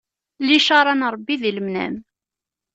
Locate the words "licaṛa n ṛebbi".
0.47-1.35